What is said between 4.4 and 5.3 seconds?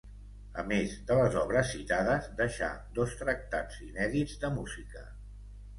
de música.